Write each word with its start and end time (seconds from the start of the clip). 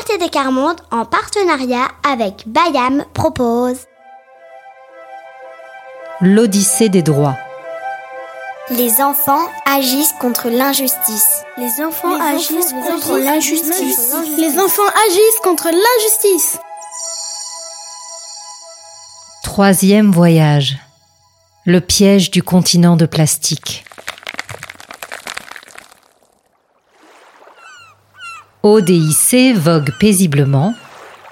ATD 0.00 0.30
Carmonde, 0.30 0.80
en 0.90 1.04
partenariat 1.04 1.88
avec 2.08 2.44
Bayam, 2.46 3.04
propose 3.14 3.78
L'Odyssée 6.20 6.88
des 6.88 7.02
droits. 7.02 7.36
Les 8.70 9.00
enfants 9.00 9.46
agissent 9.66 10.14
contre 10.20 10.50
l'injustice. 10.50 11.42
Les 11.56 11.82
enfants 11.82 12.20
agissent 12.20 12.74
contre 12.86 13.18
l'injustice. 13.18 14.14
Les 14.36 14.58
enfants 14.58 14.82
agissent 15.08 15.40
contre 15.42 15.70
l'injustice. 15.70 16.58
Troisième 19.42 20.12
voyage. 20.12 20.78
Le 21.64 21.80
piège 21.80 22.30
du 22.30 22.42
continent 22.42 22.96
de 22.96 23.06
plastique. 23.06 23.84
ODIC 28.64 29.54
vogue 29.56 29.92
paisiblement 30.00 30.74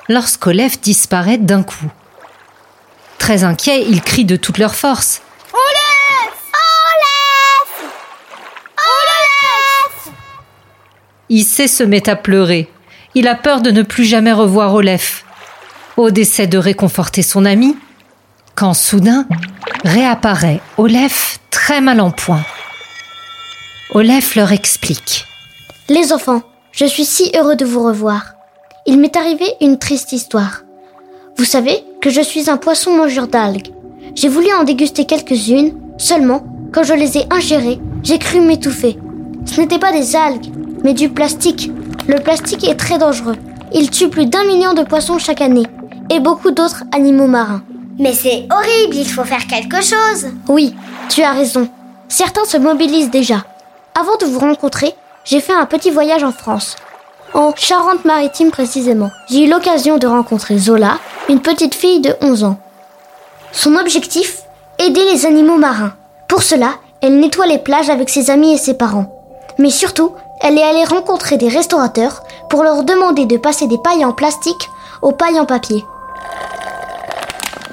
lorsqu'Olef 0.09 0.81
disparaît 0.81 1.39
d'un 1.39 1.65
coup. 1.65 1.91
Très 3.19 3.43
inquiets, 3.43 3.85
ils 3.89 4.01
crient 4.01 4.25
de 4.25 4.37
toute 4.37 4.59
leur 4.59 4.77
force. 4.77 5.23
Olef 5.53 6.43
Olef 6.95 7.93
Olef 8.79 10.15
Issé 11.29 11.67
se 11.67 11.83
met 11.83 12.09
à 12.09 12.15
pleurer. 12.15 12.71
Il 13.17 13.27
a 13.27 13.35
peur 13.35 13.61
de 13.61 13.73
ne 13.73 13.83
plus 13.83 14.05
jamais 14.05 14.33
revoir 14.33 14.75
Olef. 14.75 15.25
Aude 15.97 16.17
essaie 16.19 16.47
de 16.47 16.59
réconforter 16.59 17.23
son 17.23 17.45
ami, 17.45 17.77
quand 18.55 18.75
soudain 18.75 19.27
réapparaît 19.85 20.61
Olef 20.77 21.41
très 21.51 21.81
mal 21.81 22.01
en 22.01 22.13
point. 22.13 22.45
Olef 23.91 24.37
leur 24.37 24.53
explique. 24.53 25.27
Les 25.89 26.13
enfants, 26.13 26.43
je 26.77 26.85
suis 26.85 27.07
si 27.07 27.33
heureux 27.35 27.57
de 27.57 27.65
vous 27.65 27.83
revoir. 27.83 28.35
Il 28.85 29.01
m'est 29.01 29.17
arrivé 29.17 29.47
une 29.63 29.79
triste 29.79 30.13
histoire. 30.13 30.61
Vous 31.39 31.47
savez 31.47 31.83
que 32.03 32.11
je 32.11 32.21
suis 32.21 32.51
un 32.51 32.59
poisson 32.59 32.95
mangeur 32.95 33.29
d'algues. 33.29 33.73
J'ai 34.15 34.29
voulu 34.29 34.53
en 34.53 34.63
déguster 34.63 35.07
quelques-unes, 35.07 35.73
seulement, 35.97 36.45
quand 36.75 36.83
je 36.83 36.93
les 36.93 37.17
ai 37.17 37.27
ingérées, 37.31 37.81
j'ai 38.03 38.19
cru 38.19 38.43
m'étouffer. 38.43 38.99
Ce 39.47 39.59
n'était 39.59 39.79
pas 39.79 39.91
des 39.91 40.17
algues, 40.17 40.53
mais 40.85 40.93
du 40.93 41.09
plastique. 41.09 41.71
Le 42.09 42.21
plastique 42.21 42.69
est 42.69 42.77
très 42.77 42.99
dangereux. 42.99 43.37
Il 43.73 43.91
tue 43.91 44.11
plus 44.11 44.27
d'un 44.27 44.45
million 44.45 44.75
de 44.75 44.83
poissons 44.83 45.19
chaque 45.19 45.41
année, 45.41 45.67
et 46.11 46.21
beaucoup 46.21 46.51
d'autres 46.51 46.85
animaux 46.93 47.27
marins. 47.27 47.63
Mais 47.99 48.13
c'est 48.13 48.47
horrible, 48.53 48.97
il 48.97 49.09
faut 49.09 49.25
faire 49.25 49.47
quelque 49.47 49.81
chose. 49.81 50.27
Oui, 50.47 50.75
tu 51.09 51.23
as 51.23 51.33
raison. 51.33 51.71
Certains 52.09 52.45
se 52.45 52.59
mobilisent 52.59 53.11
déjà. 53.11 53.47
Avant 53.99 54.19
de 54.19 54.27
vous 54.27 54.41
rencontrer, 54.41 54.93
j'ai 55.27 55.41
fait 55.41 55.53
un 55.53 55.67
petit 55.67 55.91
voyage 55.91 56.23
en 56.23 56.33
France. 56.33 56.77
En 57.35 57.53
Charente-Maritime 57.55 58.51
précisément. 58.51 59.11
J'ai 59.29 59.45
eu 59.45 59.51
l'occasion 59.51 59.99
de 59.99 60.07
rencontrer 60.07 60.57
Zola, 60.57 60.99
une 61.29 61.41
petite 61.43 61.75
fille 61.75 62.01
de 62.01 62.15
11 62.23 62.45
ans. 62.45 62.59
Son 63.53 63.75
objectif 63.77 64.43
Aider 64.79 65.05
les 65.05 65.27
animaux 65.27 65.57
marins. 65.57 65.95
Pour 66.29 66.43
cela, 66.43 66.75
elle 67.01 67.19
nettoie 67.19 67.47
les 67.47 67.59
plages 67.59 67.91
avec 67.91 68.09
ses 68.09 68.31
amis 68.31 68.53
et 68.53 68.59
ses 68.59 68.75
parents. 68.75 69.13
Mais 69.59 69.71
surtout, 69.71 70.13
elle 70.41 70.59
est 70.59 70.63
allée 70.63 70.85
rencontrer 70.85 71.39
des 71.39 71.49
restaurateurs 71.49 72.23
pour 72.49 72.63
leur 72.63 72.85
demander 72.85 73.25
de 73.25 73.39
passer 73.39 73.67
des 73.67 73.79
pailles 73.79 74.05
en 74.05 74.13
plastique 74.13 74.71
aux 75.03 75.13
pailles 75.13 75.41
en 75.41 75.47
papier. 75.47 75.83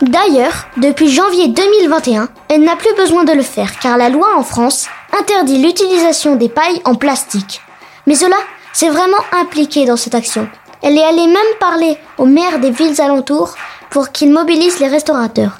D'ailleurs, 0.01 0.65
depuis 0.77 1.09
janvier 1.09 1.49
2021, 1.49 2.29
elle 2.49 2.63
n'a 2.63 2.75
plus 2.77 2.93
besoin 2.95 3.25
de 3.25 3.33
le 3.33 3.43
faire 3.43 3.77
car 3.79 3.97
la 3.97 4.09
loi 4.09 4.27
en 4.37 4.43
France 4.43 4.87
interdit 5.17 5.61
l'utilisation 5.61 6.35
des 6.35 6.49
pailles 6.49 6.81
en 6.85 6.95
plastique. 6.95 7.61
Mais 8.07 8.15
cela 8.15 8.37
s'est 8.73 8.89
vraiment 8.89 9.23
impliqué 9.31 9.85
dans 9.85 9.97
cette 9.97 10.15
action. 10.15 10.47
Elle 10.81 10.97
est 10.97 11.03
allée 11.03 11.27
même 11.27 11.53
parler 11.59 11.97
aux 12.17 12.25
maires 12.25 12.59
des 12.59 12.71
villes 12.71 12.99
alentours 12.99 13.55
pour 13.89 14.11
qu'ils 14.11 14.33
mobilisent 14.33 14.79
les 14.79 14.87
restaurateurs. 14.87 15.57